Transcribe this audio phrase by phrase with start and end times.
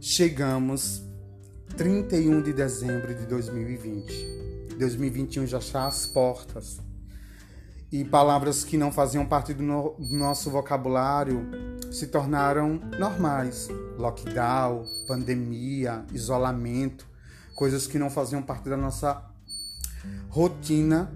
[0.00, 1.02] chegamos
[1.76, 4.76] 31 de dezembro de 2020.
[4.78, 6.80] 2021 já está às portas.
[7.92, 11.46] E palavras que não faziam parte do, no, do nosso vocabulário
[11.92, 13.68] se tornaram normais.
[13.98, 17.06] Lockdown, pandemia, isolamento,
[17.54, 19.22] coisas que não faziam parte da nossa
[20.30, 21.12] rotina,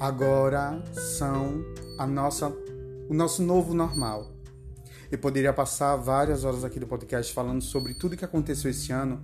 [0.00, 1.62] agora são
[1.98, 2.48] a nossa,
[3.08, 4.35] o nosso novo normal.
[5.10, 9.20] Eu poderia passar várias horas aqui do podcast falando sobre tudo que aconteceu esse ano,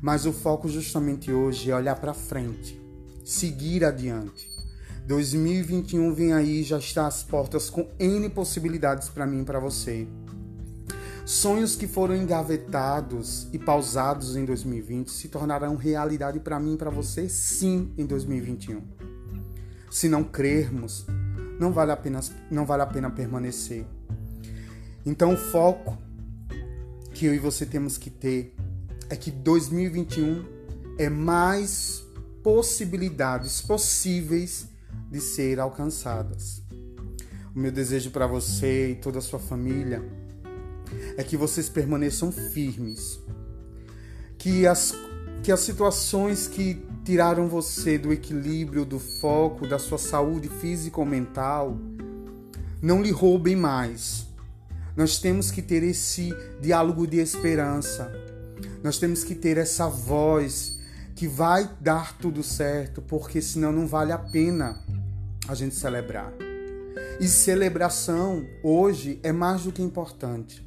[0.00, 2.80] mas o foco justamente hoje é olhar para frente,
[3.24, 4.48] seguir adiante.
[5.06, 10.06] 2021 vem aí, já está às portas com N possibilidades para mim e para você.
[11.24, 16.90] Sonhos que foram engavetados e pausados em 2020 se tornarão realidade para mim e para
[16.90, 18.82] você, sim, em 2021.
[19.90, 21.06] Se não crermos,
[21.58, 22.20] não vale a pena,
[22.50, 23.84] não vale a pena permanecer.
[25.08, 25.96] Então, o foco
[27.14, 28.54] que eu e você temos que ter
[29.08, 30.44] é que 2021
[30.98, 32.04] é mais
[32.42, 34.68] possibilidades possíveis
[35.10, 36.62] de ser alcançadas.
[37.56, 40.06] O meu desejo para você e toda a sua família
[41.16, 43.18] é que vocês permaneçam firmes,
[44.36, 44.94] que as,
[45.42, 51.06] que as situações que tiraram você do equilíbrio, do foco, da sua saúde física ou
[51.06, 51.78] mental,
[52.82, 54.27] não lhe roubem mais
[54.98, 58.10] nós temos que ter esse diálogo de esperança.
[58.82, 60.76] Nós temos que ter essa voz
[61.14, 64.84] que vai dar tudo certo, porque senão não vale a pena
[65.46, 66.32] a gente celebrar.
[67.20, 70.66] E celebração hoje é mais do que importante.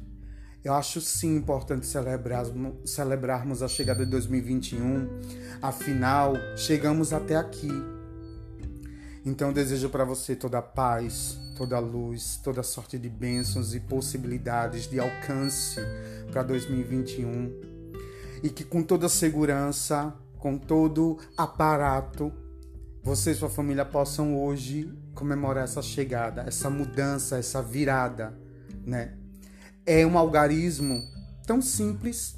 [0.64, 5.10] Eu acho sim importante celebrarmos, celebrarmos a chegada de 2021.
[5.60, 7.68] Afinal, chegamos até aqui.
[9.26, 14.88] Então desejo para você toda a paz, toda luz, toda sorte de bênçãos e possibilidades
[14.88, 15.80] de alcance
[16.30, 17.52] para 2021.
[18.42, 22.32] E que com toda segurança, com todo aparato,
[23.02, 28.36] você e sua família possam hoje comemorar essa chegada, essa mudança, essa virada,
[28.84, 29.14] né?
[29.84, 31.02] É um algarismo
[31.46, 32.36] tão simples,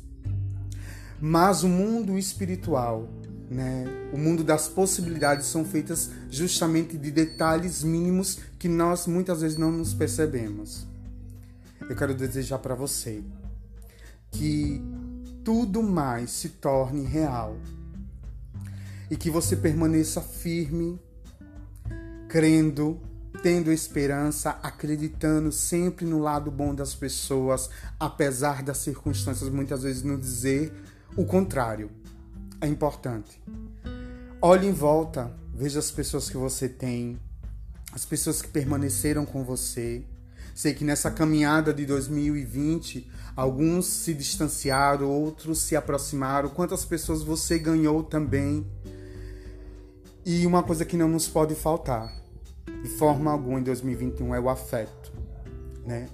[1.20, 3.08] mas o mundo espiritual
[3.50, 3.84] né?
[4.12, 9.70] O mundo das possibilidades são feitas justamente de detalhes mínimos que nós muitas vezes não
[9.70, 10.86] nos percebemos.
[11.88, 13.22] Eu quero desejar para você
[14.30, 14.82] que
[15.44, 17.56] tudo mais se torne real
[19.10, 20.98] e que você permaneça firme,
[22.28, 22.98] crendo,
[23.42, 27.68] tendo esperança, acreditando sempre no lado bom das pessoas,
[28.00, 30.72] apesar das circunstâncias muitas vezes nos dizer
[31.14, 31.90] o contrário
[32.64, 33.40] é importante.
[34.40, 37.18] Olhe em volta, veja as pessoas que você tem,
[37.92, 40.04] as pessoas que permaneceram com você.
[40.54, 46.48] Sei que nessa caminhada de 2020, alguns se distanciaram, outros se aproximaram.
[46.48, 48.66] Quantas pessoas você ganhou também?
[50.24, 52.14] E uma coisa que não nos pode faltar,
[52.82, 55.12] de forma alguma, em 2021, é o afeto.
[55.84, 56.08] Né?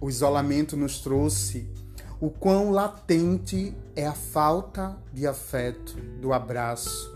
[0.00, 1.68] O isolamento nos trouxe
[2.24, 7.14] o quão latente é a falta de afeto, do abraço,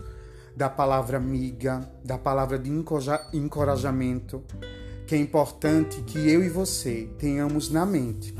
[0.55, 2.69] da palavra amiga, da palavra de
[3.33, 4.43] encorajamento,
[5.07, 8.35] que é importante que eu e você tenhamos na mente.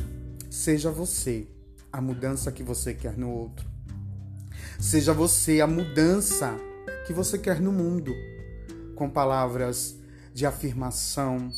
[0.48, 1.48] Seja você
[1.92, 3.68] a mudança que você quer no outro.
[4.80, 6.56] Seja você a mudança
[7.08, 8.14] que você quer no mundo,
[8.96, 9.96] com palavras
[10.36, 11.50] de afirmação,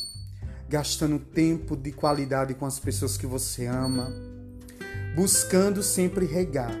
[0.70, 4.31] gastando tempo de qualidade com as pessoas que você ama
[5.14, 6.74] buscando sempre regar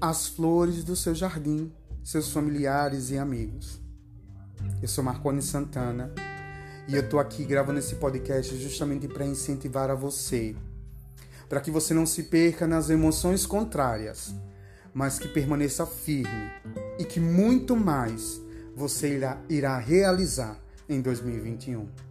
[0.00, 1.70] as flores do seu jardim,
[2.02, 3.78] seus familiares e amigos.
[4.80, 6.10] Eu sou Marconi Santana
[6.88, 10.56] e eu estou aqui gravando esse podcast justamente para incentivar a você,
[11.50, 14.34] para que você não se perca nas emoções contrárias,
[14.94, 16.50] mas que permaneça firme
[16.98, 18.40] e que muito mais
[18.74, 20.58] você irá, irá realizar
[20.88, 22.07] em 2021.